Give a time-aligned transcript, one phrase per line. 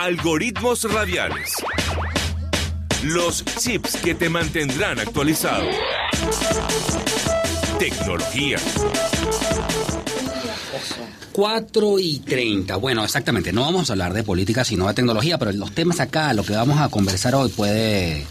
[0.00, 1.54] Algoritmos radiales.
[3.02, 5.66] Los chips que te mantendrán actualizado.
[7.80, 8.58] Tecnología.
[11.32, 12.76] 4 y 30.
[12.76, 13.52] Bueno, exactamente.
[13.52, 16.52] No vamos a hablar de política, sino de tecnología, pero los temas acá, lo que
[16.52, 18.24] vamos a conversar hoy puede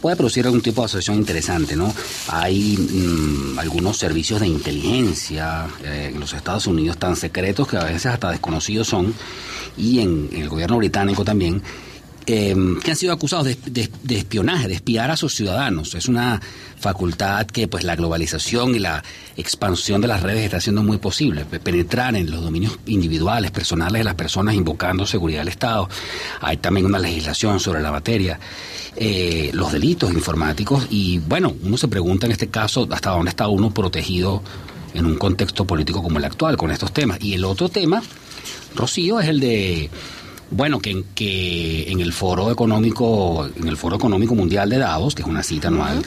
[0.00, 1.92] puede producir algún tipo de asociación interesante, ¿no?
[2.28, 7.84] Hay mm, algunos servicios de inteligencia eh, en los Estados Unidos tan secretos que a
[7.84, 9.14] veces hasta desconocidos son,
[9.80, 11.62] y en el gobierno británico también,
[12.32, 15.96] Em, que han sido acusados de, espionaje, de espiar a sus ciudadanos.
[15.96, 16.40] Es una
[16.78, 19.02] facultad que pues la globalización y la
[19.36, 24.04] expansión de las redes está haciendo muy posible, penetrar en los dominios individuales, personales de
[24.04, 25.88] las personas invocando seguridad del Estado.
[26.40, 28.38] Hay también una legislación sobre la materia,
[28.94, 33.48] eh, los delitos informáticos y bueno, uno se pregunta en este caso hasta dónde está
[33.48, 34.40] uno protegido
[34.94, 37.18] en un contexto político como el actual con estos temas.
[37.20, 38.02] Y el otro tema,
[38.74, 39.90] Rocío, es el de
[40.50, 45.22] bueno, que, que en el foro económico, en el foro económico mundial de Davos, que
[45.22, 46.02] es una cita anual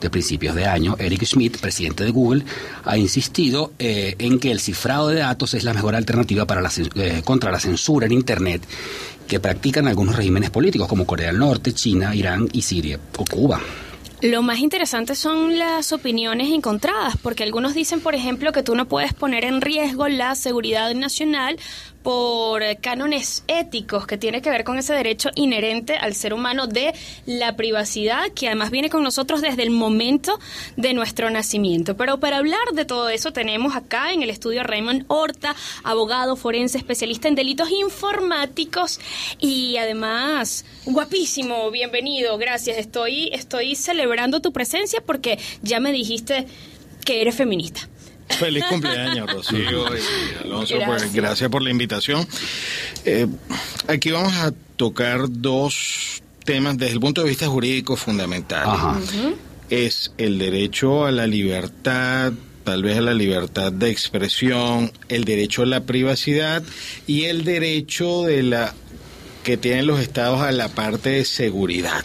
[0.00, 2.44] de principios de año, Eric Schmidt, presidente de Google,
[2.84, 6.70] ha insistido eh, en que el cifrado de datos es la mejor alternativa para la,
[6.94, 8.62] eh, contra la censura en Internet
[9.28, 13.60] que practican algunos regímenes políticos como Corea del Norte, China, Irán y Siria o Cuba.
[14.22, 18.86] Lo más interesante son las opiniones encontradas, porque algunos dicen, por ejemplo, que tú no
[18.86, 21.58] puedes poner en riesgo la seguridad nacional
[22.02, 26.94] por cánones éticos que tiene que ver con ese derecho inherente al ser humano de
[27.26, 30.38] la privacidad, que además viene con nosotros desde el momento
[30.76, 31.96] de nuestro nacimiento.
[31.96, 36.78] Pero para hablar de todo eso tenemos acá en el estudio Raymond Horta, abogado forense,
[36.78, 39.00] especialista en delitos informáticos
[39.38, 42.78] y además guapísimo, bienvenido, gracias.
[42.78, 46.46] Estoy, estoy celebrando tu presencia porque ya me dijiste
[47.04, 47.88] que eres feminista.
[48.38, 50.76] Feliz cumpleaños, Rocío y Alonso.
[50.86, 51.50] Pues, gracias.
[51.50, 52.26] por la invitación.
[53.04, 53.26] Eh,
[53.88, 58.98] aquí vamos a tocar dos temas desde el punto de vista jurídico fundamental.
[59.68, 62.32] Es el derecho a la libertad,
[62.64, 66.62] tal vez a la libertad de expresión, el derecho a la privacidad
[67.06, 68.74] y el derecho de la
[69.44, 72.04] que tienen los estados a la parte de seguridad.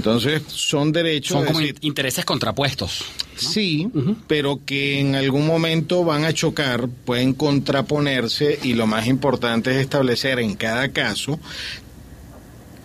[0.00, 1.36] Entonces, son derechos...
[1.36, 3.04] Son como intereses contrapuestos.
[3.36, 3.90] Sí,
[4.26, 9.76] pero que en algún momento van a chocar, pueden contraponerse y lo más importante es
[9.76, 11.38] establecer en cada caso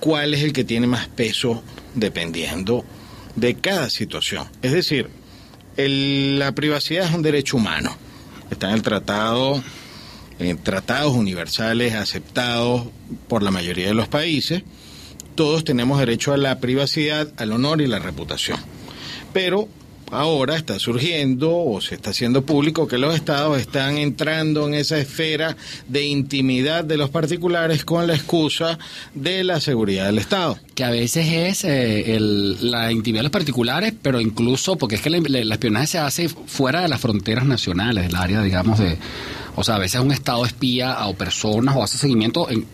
[0.01, 2.83] cuál es el que tiene más peso dependiendo
[3.37, 4.49] de cada situación.
[4.61, 5.09] Es decir,
[5.77, 7.95] la privacidad es un derecho humano.
[8.51, 9.63] Está en el tratado,
[10.37, 12.87] en tratados universales aceptados
[13.29, 14.63] por la mayoría de los países.
[15.35, 18.57] Todos tenemos derecho a la privacidad, al honor y la reputación.
[19.33, 19.67] Pero
[20.11, 24.97] ahora está surgiendo o se está haciendo público que los estados están entrando en esa
[24.97, 25.57] esfera
[25.87, 28.79] de intimidad de los particulares con la excusa
[29.13, 30.57] de la seguridad del Estado.
[30.73, 35.09] Que a veces es eh, la intimidad de los particulares, pero incluso porque es que
[35.09, 38.97] el espionaje se hace fuera de las fronteras nacionales, del área, digamos, de...
[39.57, 42.65] O sea, a veces un Estado espía a personas o hace seguimiento en,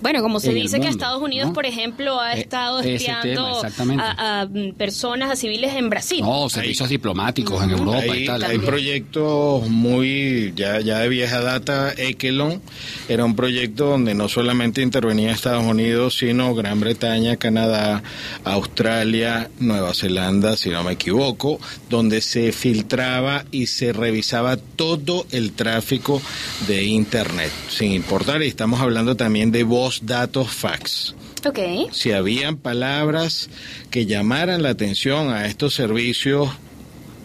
[0.00, 3.62] bueno, como se dice que Estados Unidos, por ejemplo, ha eh, estado espiando
[3.98, 4.46] a,
[4.76, 6.20] personas, a civiles en Brasil.
[6.20, 8.42] No, servicios diplomáticos en Europa hay, y tal.
[8.44, 12.60] Hay proyectos muy, ya, ya de vieja data, Ekelon
[13.08, 18.02] era un proyecto donde no solamente intervenía Estados Unidos, sino Gran Bretaña, Canadá,
[18.44, 21.58] Australia, Nueva Zelanda, si no me equivoco,
[21.88, 26.20] donde se filtraba y se revisaba todo el tráfico
[26.66, 31.14] de Internet, sin importar, y estamos hablando también de voz datos, fax.
[31.44, 31.86] Okay.
[31.92, 33.48] Si habían palabras
[33.90, 36.50] que llamaran la atención a estos servicios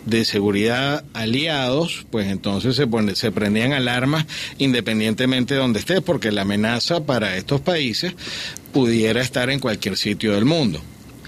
[0.06, 4.26] de seguridad aliados, pues entonces se, se prendían alarmas
[4.58, 8.14] independientemente de donde estés, porque la amenaza para estos países
[8.74, 10.82] pudiera estar en cualquier sitio del mundo.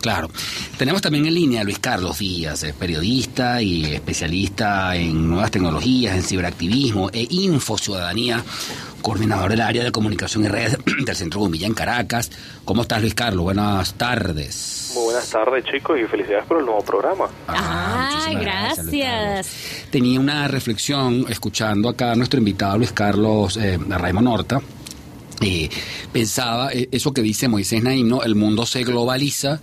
[0.03, 0.29] Claro.
[0.77, 6.23] Tenemos también en línea a Luis Carlos Díaz, periodista y especialista en nuevas tecnologías, en
[6.23, 8.43] ciberactivismo e infociudadanía,
[9.01, 12.31] coordinador del área de comunicación y redes del Centro Gumilla en Caracas.
[12.65, 13.45] ¿Cómo estás, Luis Carlos?
[13.45, 14.91] Buenas tardes.
[14.93, 17.29] Muy buenas tardes, chicos, y felicidades por el nuevo programa.
[17.47, 19.87] Ah, gracias.
[19.89, 24.61] Tenía una reflexión escuchando acá a nuestro invitado Luis Carlos eh, Raymond Horta
[25.41, 25.69] eh,
[26.11, 28.23] pensaba eh, eso que dice Moisés Naim, ¿no?
[28.23, 29.61] El mundo se globaliza,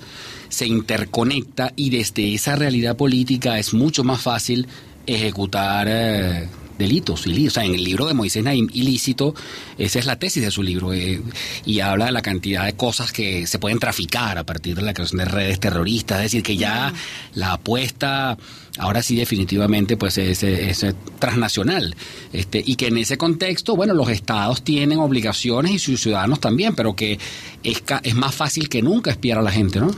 [0.48, 4.66] se interconecta y desde esa realidad política es mucho más fácil
[5.06, 6.48] ejecutar, eh,
[6.80, 7.24] delitos.
[7.26, 9.34] O sea, en el libro de Moisés Naim, Ilícito,
[9.78, 10.92] esa es la tesis de su libro.
[10.92, 11.20] eh,
[11.64, 14.92] y habla de la cantidad de cosas que se pueden traficar a partir de la
[14.94, 16.18] creación de redes terroristas.
[16.18, 16.92] Es decir, que ya
[17.34, 18.36] la apuesta
[18.78, 21.94] ahora sí definitivamente pues es, es, es transnacional
[22.32, 26.74] este y que en ese contexto bueno los estados tienen obligaciones y sus ciudadanos también
[26.76, 27.18] pero que
[27.64, 29.90] es, ca- es más fácil que nunca espiar a la gente no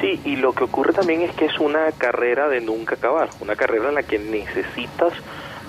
[0.00, 3.56] Sí, y lo que ocurre también es que es una carrera de nunca acabar, una
[3.56, 5.12] carrera en la que necesitas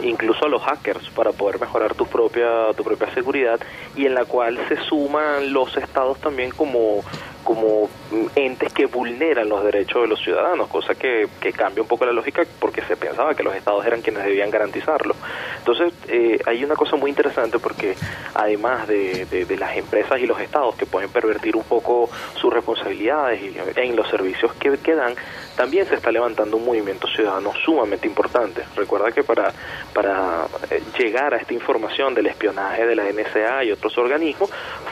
[0.04, 3.60] incluso a los hackers para poder mejorar tu propia tu propia seguridad
[3.96, 7.04] y en la cual se suman los estados también como
[7.44, 7.90] como
[8.36, 12.12] entes que vulneran los derechos de los ciudadanos, cosa que, que cambia un poco la
[12.12, 15.16] lógica porque se pensaba que los estados eran quienes debían garantizarlo.
[15.58, 17.96] Entonces, eh, hay una cosa muy interesante porque
[18.36, 22.54] además de, de- de las empresas y los estados que pueden pervertir un poco sus
[22.54, 25.16] responsabilidades y, en los servicios que, que dan,
[25.60, 28.64] también se está levantando un movimiento ciudadano sumamente importante.
[28.78, 29.52] Recuerda que para,
[29.94, 34.50] para eh, llegar a esta información del espionaje de la NSA y otros organismos,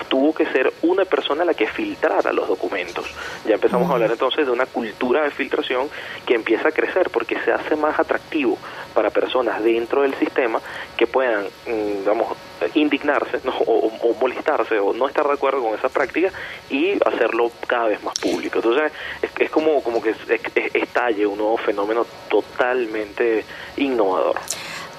[0.09, 3.05] tuvo que ser una persona la que filtrara los documentos.
[3.45, 5.87] Ya empezamos a hablar entonces de una cultura de filtración
[6.25, 8.57] que empieza a crecer porque se hace más atractivo
[8.93, 10.59] para personas dentro del sistema
[10.97, 12.35] que puedan, mm, digamos,
[12.75, 13.51] indignarse ¿no?
[13.57, 16.31] o, o- molestarse o no estar de acuerdo con esa práctica
[16.69, 18.59] y hacerlo cada vez más público.
[18.59, 20.17] Entonces es, es como, como que es-
[20.55, 23.43] es- estalle un nuevo fenómeno totalmente
[23.77, 24.39] innovador.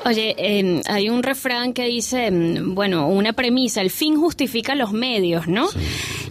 [0.04, 4.92] Oye, eh, hay un refrán que dice, mm, bueno, una premisa, el fin justifica los
[4.92, 5.68] medios, ¿no?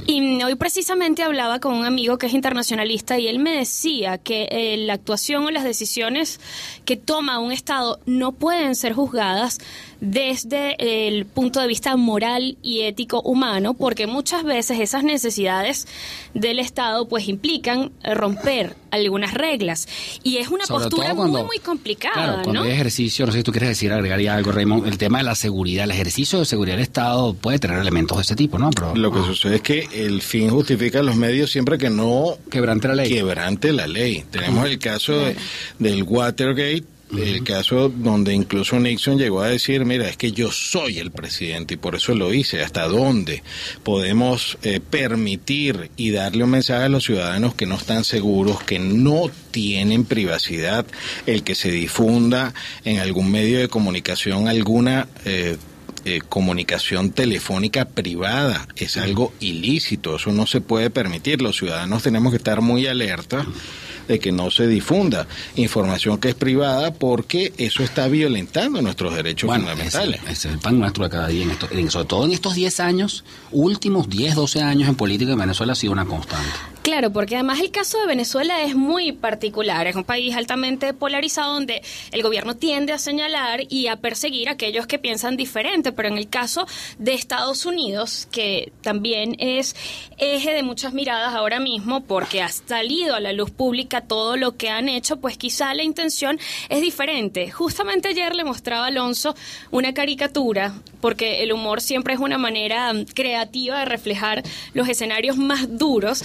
[0.06, 4.48] Y hoy precisamente hablaba con un amigo que es internacionalista y él me decía que
[4.52, 6.40] eh, la actuación o las decisiones
[6.86, 9.58] que toma un Estado no pueden ser juzgadas
[10.00, 10.76] desde
[11.08, 15.88] el punto de vista moral y ético humano, porque muchas veces esas necesidades
[16.34, 19.88] del Estado pues implican romper algunas reglas.
[20.24, 22.64] Y es una Sobre postura cuando- muy, muy complicada, Claro, cuando ¿no?
[22.68, 25.36] hay ejercicio, no sé si tú quieres decir, agregaría algo, Raymond, el tema de la
[25.36, 28.70] seguridad, el ejercicio de seguridad del Estado puede tener elementos de ese tipo, ¿no?
[28.70, 32.88] Pero Lo que sucede es que el fin justifica los medios siempre que no quebrante
[32.88, 33.10] la ley.
[33.10, 34.24] quebrante la ley.
[34.30, 35.36] Tenemos el caso de-
[35.80, 36.84] del Watergate,
[37.16, 41.76] el caso donde incluso Nixon llegó a decir, mira, es que yo soy el presidente
[41.76, 42.62] y por eso lo hice.
[42.62, 43.44] ¿Hasta dónde
[43.84, 48.80] podemos eh, permitir y darle un mensaje a los ciudadanos que no están seguros, que
[48.80, 50.86] no tienen privacidad,
[51.26, 55.08] el que se difunda en algún medio de comunicación alguna...
[55.26, 55.58] eh,
[56.06, 61.42] eh, comunicación telefónica privada es algo ilícito, eso no se puede permitir.
[61.42, 63.46] Los ciudadanos tenemos que estar muy alerta
[64.08, 69.48] de que no se difunda información que es privada porque eso está violentando nuestros derechos
[69.48, 70.22] Bueno, fundamentales.
[70.30, 72.80] es el pan nuestro de cada día, en esto- en- sobre todo en estos 10
[72.80, 76.48] años, últimos 10, 12 años en política en Venezuela ha sido una constante.
[76.88, 79.88] Claro, porque además el caso de Venezuela es muy particular.
[79.88, 81.82] Es un país altamente polarizado donde
[82.14, 85.92] el gobierno tiende a señalar y a perseguir a aquellos que piensan diferente.
[85.92, 86.66] Pero en el caso
[86.98, 89.76] de Estados Unidos, que también es
[90.18, 94.56] eje de muchas miradas ahora mismo, porque ha salido a la luz pública todo lo
[94.56, 96.40] que han hecho, pues quizá la intención
[96.70, 97.52] es diferente.
[97.52, 99.36] Justamente ayer le mostraba Alonso
[99.72, 104.42] una caricatura, porque el humor siempre es una manera creativa de reflejar
[104.74, 106.24] los escenarios más duros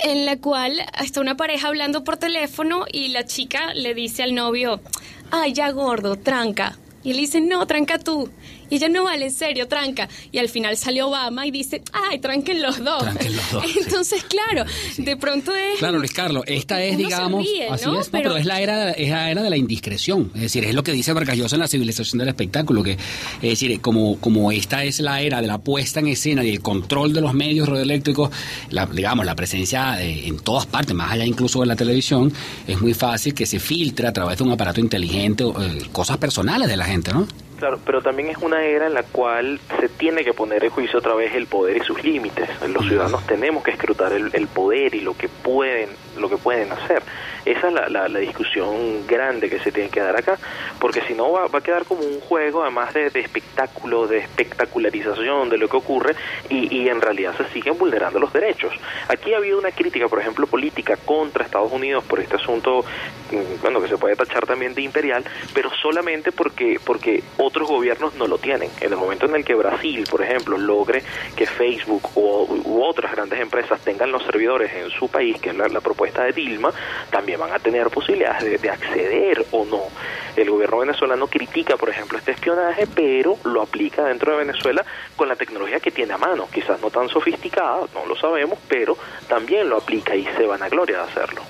[0.00, 4.34] en la cual está una pareja hablando por teléfono y la chica le dice al
[4.34, 4.80] novio,
[5.30, 6.78] ay, ya gordo, tranca.
[7.02, 8.28] Y él dice, no, tranca tú.
[8.70, 10.08] Y ella, no vale, en serio, tranca.
[10.32, 13.02] Y al final sale Obama y dice, ay, tranquen los dos.
[13.02, 13.78] Tranquen los dos, sí.
[13.84, 14.64] Entonces, claro,
[14.98, 15.78] de pronto es...
[15.78, 18.00] Claro, Luis Carlos, esta es, digamos, ríe, así ¿no?
[18.00, 20.64] es, no, pero, Pero- es la era, es la era de la indiscreción, es decir,
[20.64, 24.18] es lo que dice Vargas Llosa en la civilización del espectáculo, que es decir, como
[24.18, 27.34] como esta es la era de la puesta en escena y el control de los
[27.34, 28.30] medios radioeléctricos,
[28.70, 32.32] la, digamos, la presencia eh, en todas partes, más allá incluso de la televisión,
[32.66, 36.68] es muy fácil que se filtre a través de un aparato inteligente eh, cosas personales
[36.68, 37.26] de la gente, ¿no?
[37.58, 40.98] Claro, pero también es una era en la cual se tiene que poner en juicio
[40.98, 42.48] otra vez el poder y sus límites.
[42.68, 46.72] Los ciudadanos tenemos que escrutar el, el poder y lo que pueden lo que pueden
[46.72, 47.02] hacer.
[47.44, 50.38] Esa es la, la- discusión grande que se tiene que dar acá,
[50.80, 54.18] porque si no va, va a quedar como un juego además de, de espectáculo, de
[54.18, 56.14] espectacularización de lo que ocurre
[56.48, 58.72] y, y en realidad se siguen vulnerando los derechos.
[59.08, 62.84] Aquí ha habido una crítica, por ejemplo, política contra Estados Unidos por este asunto,
[63.30, 68.14] mm, bueno, que se puede tachar también de imperial, pero solamente porque porque otros gobiernos
[68.14, 68.70] no lo tienen.
[68.80, 71.02] En el momento en el que Brasil, por ejemplo, logre
[71.36, 75.56] que Facebook o, u otras grandes empresas tengan los servidores en su país, que es
[75.56, 76.72] la propuesta de Dilma,
[77.10, 79.82] también van a tener posibilidades de, de acceder o no.
[80.36, 84.84] El gobierno venezolano critica, por ejemplo, este espionaje, pero lo aplica dentro de Venezuela
[85.16, 88.96] con la tecnología que tiene a mano, quizás no tan sofisticada, no lo sabemos, pero
[89.28, 91.42] también lo aplica y se van a gloria de hacerlo.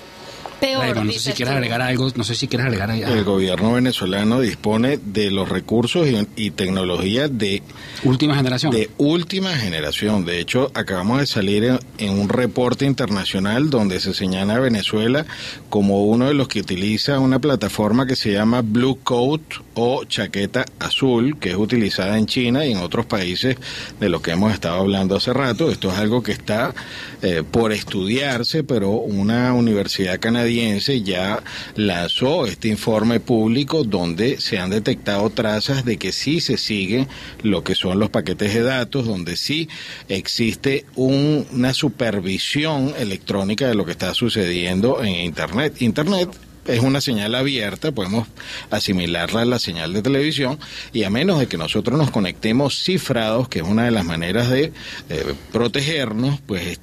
[0.59, 3.23] Peor, Raymond, no sé si quieres agregar algo, no sé si quieres agregar ahí- El
[3.23, 7.61] gobierno venezolano dispone de los recursos y, y tecnología de
[8.03, 8.71] última generación.
[8.71, 10.25] de última generación.
[10.25, 15.25] De hecho, acabamos de salir en, en un reporte internacional donde se señala a Venezuela
[15.69, 19.41] como uno de los que utiliza una plataforma que se llama Blue Coat
[19.75, 23.57] o chaqueta azul, que es utilizada en China y en otros países
[23.99, 25.69] de lo que hemos estado hablando hace rato.
[25.69, 26.73] Esto es algo que está
[27.21, 31.43] eh, por estudiarse, pero una universidad canadiense ya
[31.75, 37.07] lanzó este informe público donde se han detectado trazas de que sí se siguen
[37.43, 39.69] lo que son los paquetes de datos, donde sí
[40.09, 45.81] existe un- una supervisión electrónica de lo que está sucediendo en Internet.
[45.81, 46.29] Internet
[46.65, 48.27] es una señal abierta, podemos
[48.71, 50.59] asimilarla a la señal de televisión
[50.91, 54.49] y a menos de que nosotros nos conectemos cifrados, que es una de las maneras
[54.49, 54.73] de
[55.09, 56.79] eh, protegernos, pues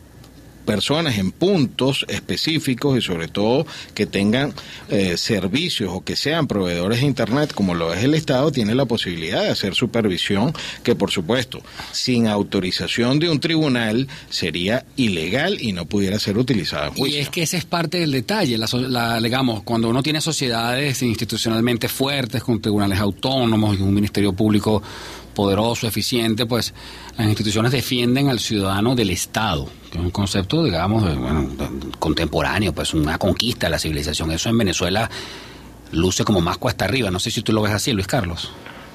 [0.64, 4.52] personas en puntos específicos y sobre todo que tengan
[4.88, 8.86] eh, servicios o que sean proveedores de Internet como lo es el Estado, tiene la
[8.86, 10.52] posibilidad de hacer supervisión
[10.82, 11.60] que por supuesto
[11.92, 17.28] sin autorización de un tribunal sería ilegal y no pudiera ser utilizada en Y es
[17.28, 22.42] que ese es parte del detalle, la, la- digamos, cuando uno tiene sociedades institucionalmente fuertes,
[22.42, 24.82] con tribunales autónomos y un ministerio público
[25.34, 26.72] poderoso, eficiente, pues
[27.18, 31.48] las instituciones defienden al ciudadano del Estado, que es un concepto, digamos, bueno,
[31.98, 34.30] contemporáneo, pues una conquista de la civilización.
[34.30, 35.10] Eso en Venezuela
[35.92, 37.10] luce como más cuesta arriba.
[37.10, 38.50] No sé si tú lo ves así, Luis Carlos.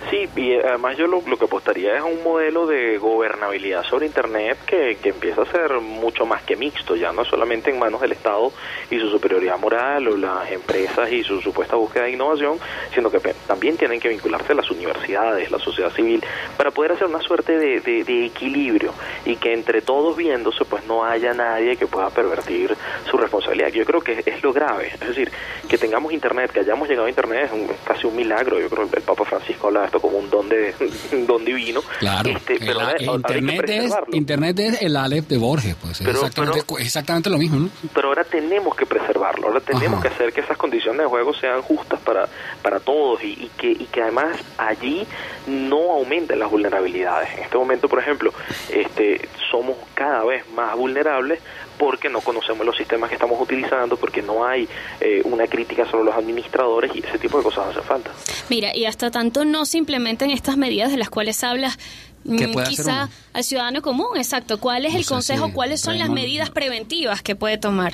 [0.09, 4.57] Sí, y eh, además yo lo, que apostaría es un modelo de gobernabilidad sobre Internet
[4.65, 8.13] que, que empieza a ser mucho más que mixto, ya no solamente en manos del
[8.13, 8.51] Estado
[8.89, 12.57] y su superioridad moral o las empresas y su supuesta búsqueda de innovación,
[12.95, 16.23] sino que también tienen que vincularse las universidades, la sociedad civil,
[16.57, 18.93] para poder hacer una suerte de, de- de equilibrio
[19.25, 22.75] y que entre todos viéndose pues no haya nadie que pueda pervertir
[23.09, 23.69] su responsabilidad.
[23.69, 25.29] Yo creo que es lo grave, es decir,
[25.69, 28.89] que tengamos Internet, que hayamos llegado a Internet es, un- casi un milagro, yo creo
[28.89, 30.73] que el Papa Francisco habla de esto como un don de
[31.13, 31.81] un don divino.
[31.99, 32.29] Claro.
[32.29, 32.79] Este, pero
[33.15, 33.93] Internet, es.
[34.11, 37.59] Internet es el Aleph de Borges, pues es Pero- exactamente, pero- es exactamente lo mismo,
[37.59, 37.69] ¿no?
[37.93, 40.01] pero ahora tenemos que preservarlo, ahora tenemos Ajá.
[40.01, 42.27] que hacer que esas condiciones de juego sean justas para,
[42.61, 45.05] para todos y, y que, y que además allí
[45.47, 47.29] no aumenten las vulnerabilidades.
[47.37, 48.33] En este momento, por ejemplo,
[48.71, 51.39] este, somos cada vez más vulnerables
[51.79, 54.67] porque no conocemos los sistemas que estamos utilizando, porque no hay
[54.99, 58.11] eh, una crítica sobre los administradores y ese tipo de cosas hacen falta.
[58.49, 61.79] Mira, y hasta tanto no se implementen estas medidas de las cuales hablas.
[62.25, 64.59] ¿Qué mm, quizá al ciudadano común, exacto.
[64.59, 65.47] ¿Cuál es No el consejo?
[65.47, 67.93] si ¿Cuáles son las medidas preventivas que puede tomar?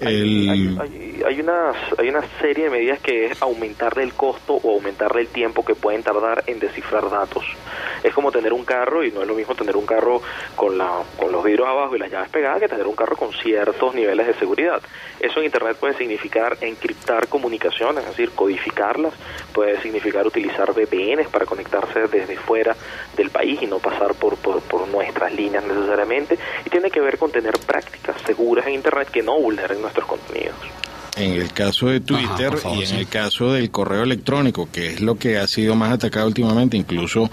[0.00, 4.54] El- Hay, hay, hay unas, hay una serie de medidas que es aumentarle el costo
[4.62, 7.44] o aumentarle el tiempo que pueden tardar en descifrar datos.
[8.02, 10.20] Es como tener un carro y no es lo mismo tener un carro
[10.54, 13.32] con, la, con los vidrios abajo y las llaves pegadas que tener un carro con
[13.32, 14.82] ciertos niveles de seguridad.
[15.18, 19.14] Eso en Internet puede significar encriptar comunicaciones, es decir, codificarlas,
[19.52, 22.76] puede significar utilizar VPNs para conectarse desde fuera
[23.16, 26.38] del país y no pasar por, por, por nuestras líneas necesariamente.
[26.64, 30.56] Y tiene que ver con tener prácticas seguras en Internet que no vulneren nuestros contenidos.
[31.16, 32.96] En el caso de Twitter favor, y en sí.
[32.96, 37.30] el caso del correo electrónico, que es lo que ha sido más atacado últimamente, incluso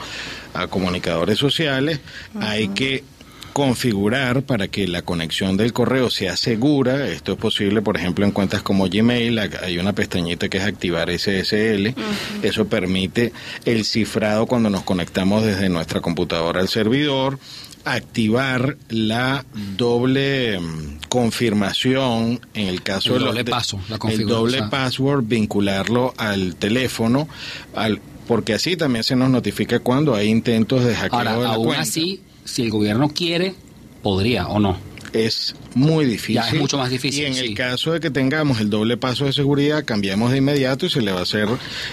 [0.54, 2.00] a comunicadores sociales,
[2.40, 3.04] hay que
[3.52, 7.08] configurar para que la conexión del correo sea segura.
[7.08, 9.38] Esto es posible, por ejemplo, en cuentas como Gmail.
[9.38, 11.94] Hay una pestañita que es activar SSL.
[12.42, 13.34] Eso permite
[13.66, 17.38] el cifrado cuando nos conectamos desde nuestra computadora al servidor
[17.86, 19.46] activar la
[19.78, 26.14] doble mm, confirmación en el caso El doble de- paso, la el doble password vincularlo
[26.18, 27.28] al teléfono
[27.76, 31.50] al porque así también se nos notifica cuando hay intentos de hackeo Ahora, de la
[31.56, 31.82] aún cuenta.
[31.82, 33.54] así, si el gobierno quiere,
[34.02, 34.78] podría o no.
[35.12, 36.36] es muy difícil.
[36.36, 37.46] Ya, es mucho más difícil, Y en sí.
[37.46, 41.02] el caso de que tengamos el doble paso de seguridad, cambiamos de inmediato y se
[41.02, 41.48] le va a hacer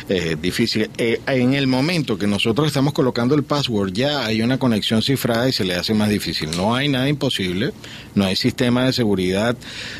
[0.09, 0.91] eh, difícil.
[0.99, 5.49] Eh, en el momento que nosotros estamos colocando el password, ya hay una conexión cifrada
[5.49, 6.51] y se le hace más difícil.
[6.57, 7.73] No hay nada imposible,
[8.15, 9.57] no hay sistema de seguridad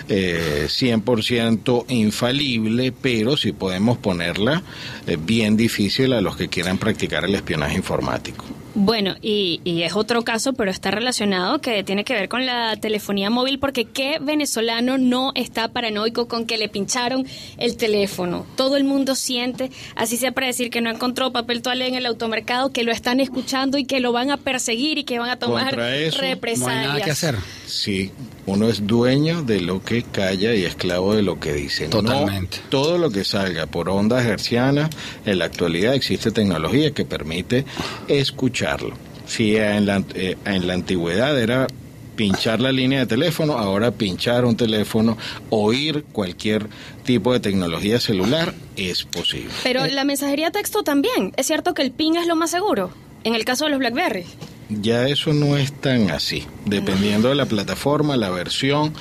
[0.09, 4.63] eh, 100% infalible, pero sí podemos ponerla
[5.07, 8.45] eh, bien difícil a los que quieran practicar el espionaje informático.
[8.75, 12.77] Bueno, y, y es otro caso, pero está relacionado que tiene que ver con la
[12.77, 17.25] telefonía móvil, porque ¿qué venezolano no está paranoico con que le pincharon
[17.57, 18.45] el teléfono?
[18.57, 22.05] Todo el mundo siente, así sea para decir que no encontró papel toalé en el
[22.07, 25.39] automercado, que lo están escuchando y que lo van a perseguir y que van a
[25.39, 26.79] tomar eso, no hay No represalias.
[26.81, 27.37] hay nada que hacer.
[27.65, 28.11] Sí,
[28.47, 31.85] uno es dueño de lo que calla y esclavo de lo que dice.
[31.85, 32.57] No Totalmente.
[32.71, 34.91] todo lo que salga por ondas hercianas,
[35.25, 37.65] en la actualidad existe tecnología que permite
[38.09, 38.97] escucharlo.
[39.29, 41.69] Si en la, eh, en la antigüedad era
[42.17, 45.17] pinchar la línea de teléfono, ahora pinchar un teléfono,
[45.51, 46.67] oír cualquier
[47.05, 49.53] tipo de tecnología celular es posible.
[49.63, 51.33] Pero la mensajería texto también.
[51.37, 52.91] Es cierto que el ping es lo más seguro.
[53.25, 54.25] En el caso de los BlackBerry.
[54.71, 56.47] Ya eso no es tan así.
[56.65, 58.95] Dependiendo de la plataforma, la versión,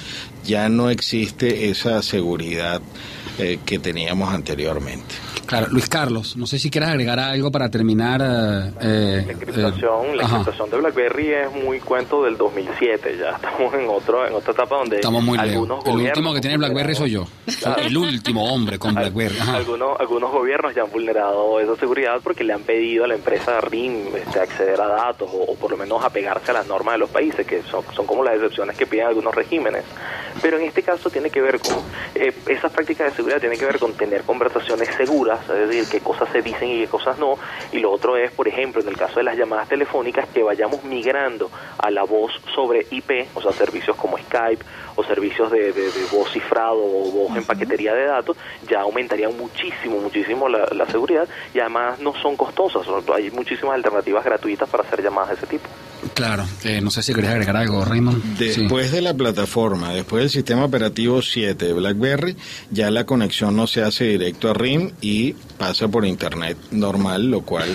[0.43, 2.81] ya no existe esa seguridad
[3.37, 5.15] eh, que teníamos anteriormente.
[5.49, 8.21] Claro, Luis Carlos, no sé si quieres agregar algo para terminar.
[8.21, 10.37] eh, eh, La encriptación, eh, la ajá.
[10.37, 14.75] encriptación de BlackBerry es muy cuento del 2007, ya estamos en otro en otra etapa
[14.77, 15.53] donde Estamos muy lejos.
[15.53, 17.25] algunos El último que tiene BlackBerry soy yo.
[17.61, 17.81] Claro.
[17.85, 19.39] El último hombre con BlackBerry.
[19.39, 19.55] Ajá.
[19.55, 23.59] Algunos, algunos gobiernos ya han vulnerado esa seguridad porque le han pedido a la empresa
[23.59, 26.99] RIM este, acceder a datos o, o por lo menos apegarse a las normas de
[26.99, 29.83] los países, que son, son como las excepciones que piden algunos regímenes.
[30.43, 31.77] Pero en este caso tiene que ver con,
[32.13, 35.99] eh, esas prácticas de seguridad tienen que ver con tener conversaciones seguras, es decir, qué
[35.99, 37.37] cosas se dicen y qué cosas no.
[37.71, 40.83] Y lo otro es, por ejemplo, en el caso de las llamadas telefónicas, que vayamos
[40.83, 44.63] migrando a la voz sobre IP, o sea, servicios como Skype
[44.99, 48.35] o servicios de, de- de voz cifrado o voz en paquetería de datos,
[48.69, 52.85] ya aumentarían muchísimo, muchísimo la, la seguridad y además no son costosas.
[53.15, 55.67] Hay muchísimas alternativas gratuitas para hacer llamadas de ese tipo.
[56.13, 58.37] Claro, eh, no sé si querías agregar algo, Raymond.
[58.37, 58.45] Sí.
[58.45, 62.35] Después de la plataforma, después del sistema operativo 7 de BlackBerry,
[62.71, 67.41] ya la conexión no se hace directo a RIM y pasa por internet normal, lo
[67.41, 67.69] cual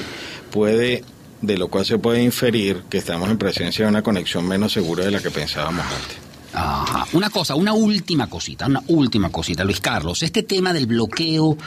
[0.50, 1.04] puede
[1.42, 5.04] de lo cual se puede inferir que estamos en presencia de una conexión menos segura
[5.04, 6.16] de la que pensábamos antes.
[6.54, 7.06] Ajá.
[7.12, 10.22] Una cosa, una última cosita, una última cosita, Luis Carlos.
[10.22, 11.58] Este tema del bloqueo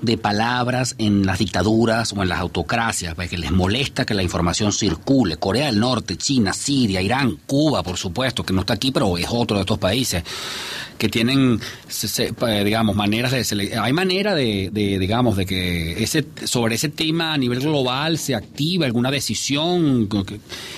[0.00, 4.22] de palabras en las dictaduras o en las autocracias, pues, que les molesta que la
[4.22, 5.36] información circule.
[5.36, 9.26] Corea del Norte, China, Siria, Irán, Cuba, por supuesto, que no está aquí, pero es
[9.30, 10.22] otro de estos países
[10.98, 11.60] que tienen,
[12.64, 17.38] digamos, maneras de hay manera de, de, digamos, de que ese sobre ese tema a
[17.38, 20.08] nivel global se activa alguna decisión,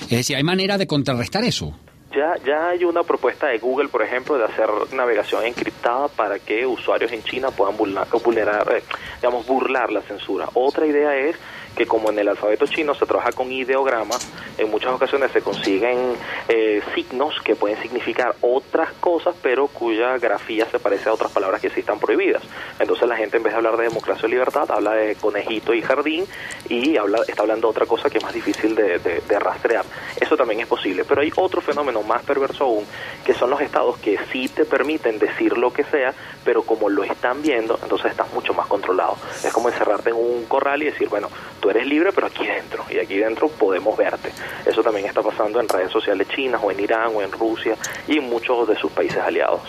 [0.03, 1.75] es decir, hay manera de contrarrestar eso.
[2.17, 6.67] Ya, ya hay una propuesta de Google, por ejemplo, de hacer navegación encriptada para que
[6.67, 8.83] usuarios en China puedan vulnerar, vulnerar, eh,
[9.17, 10.49] digamos, burlar la censura.
[10.55, 11.37] Otra idea es
[11.77, 14.27] que como en el alfabeto chino se trabaja con ideogramas,
[14.59, 16.15] en muchas ocasiones se consiguen
[16.49, 21.61] eh, signos que pueden significar otras cosas, pero cuya grafía se parece a otras palabras
[21.61, 22.43] que sí están prohibidas.
[22.79, 25.83] Entonces la gente en vez de hablar de democracia o libertad, habla de conejito y
[25.83, 26.25] jardín
[26.69, 29.85] y habla, está hablando de otra cosa que es más difícil de, de- rastrear.
[30.19, 31.05] Eso también es posible.
[31.05, 32.87] Pero hay otro fenómeno más perverso aún,
[33.25, 37.05] que son los estados que sí te permiten decir lo que sea, pero como lo
[37.05, 39.17] están viendo, entonces estás mucho más controlado.
[39.45, 41.29] Es como encerrarte en un corral y decir, bueno,
[41.71, 44.31] eres libre, pero aquí dentro, y aquí dentro podemos verte.
[44.65, 47.77] Eso también está pasando en redes sociales chinas, o en Irán, o en Rusia,
[48.09, 49.61] y en muchos de sus países aliados.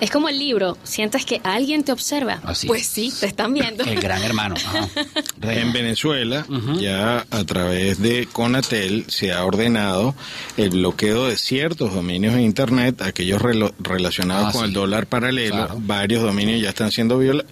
[0.00, 2.40] Es como el libro, sientes que alguien te observa.
[2.44, 2.86] Así pues es.
[2.88, 3.84] sí, te están viendo.
[3.84, 4.54] El gran hermano.
[4.56, 4.88] Ajá.
[5.42, 5.72] En.
[5.72, 6.46] Venezuela,
[6.78, 10.14] ya a través de Conatel se ha ordenado
[10.56, 14.66] el bloqueo de ciertos dominios en Internet, aquellos relo- relacionados Ah, con sí.
[14.68, 15.54] el dólar paralelo.
[15.56, 15.74] Claro.
[15.78, 17.44] Varios dominios ya están siendo viola-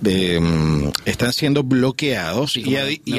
[0.00, 3.18] de, mm, están siendo bloqueados Sí, y, adi- y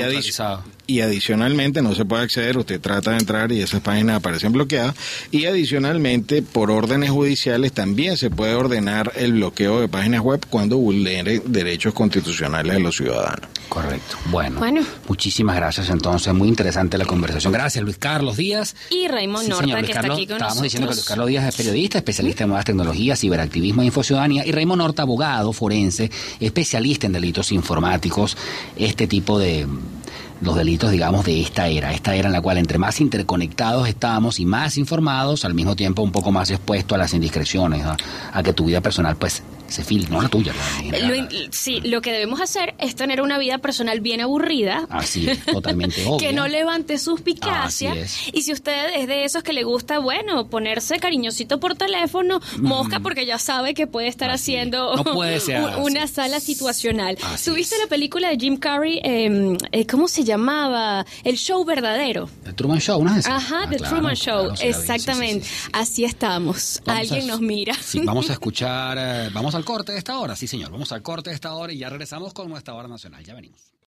[0.88, 4.96] y adicionalmente no se puede acceder, usted trata de entrar y esas páginas aparecen bloqueadas
[5.32, 10.78] y adicionalmente por órdenes judiciales también se puede ordenar el bloqueo de páginas web cuando
[10.78, 13.50] vulnere derechos constitucionales de los ciudadanos.
[13.70, 14.16] Correcto.
[14.32, 14.82] Bueno, Bueno.
[15.10, 16.34] muchísimas gracias entonces.
[16.34, 17.52] Muy interesante la conversación.
[17.52, 18.76] Gracias, Luis Carlos Díaz.
[18.90, 20.64] Y Raymond Sí, Norta, señor, que Luis está Carlos, aquí con estábamos nosotros.
[20.64, 24.52] diciendo que Luis Carlos Díaz es periodista, especialista en nuevas tecnologías, ciberactivismo e infociudadanía, y
[24.54, 26.10] Raymond Norta, abogado, forense,
[26.40, 28.38] especialista en delitos informáticos,
[28.78, 29.68] este tipo de
[30.42, 34.40] los delitos, digamos, de esta era, esta era en la cual entre más interconectados estamos
[34.40, 37.84] y más informados, al mismo tiempo un poco más expuesto a las indiscreciones,
[38.34, 40.54] a que tu vida personal, pues, se filtre, no la tuya.
[40.92, 44.88] la sí, lo que debemos hacer es tener una vida personal bien aburrida.
[44.90, 46.18] Así es, totalmente obvio.
[46.18, 47.92] Que no levante suspicacia.
[47.92, 48.18] Así es.
[48.34, 53.00] Y si usted es de esos que le gusta, bueno, ponerse cariñosito por teléfono, mosca,
[53.00, 57.18] porque ya sabe que puede estar Así haciendo No puede ser un- una sala situacional.
[57.44, 59.00] ¿Tuviste la película de Jim Carrey?
[59.04, 61.06] eh, eh, ¿Cómo se llamaba?
[61.24, 62.30] El show verdadero.
[62.46, 63.30] El Truman Show, ¿no es ese?
[63.32, 64.46] Ajá, Ah, The claro, Truman Show.
[64.54, 65.46] claro, Exactamente.
[65.46, 65.70] sí, sí, sí.
[65.74, 66.82] Así estamos.
[66.86, 67.74] Vamos Alguien a- nos mira.
[67.82, 71.02] Sí, vamos a escuchar, eh, vamos al corte de esta hora, sí señor, vamos al
[71.02, 73.74] corte de esta hora y ya regresamos con nuestra hora nacional, ya venimos.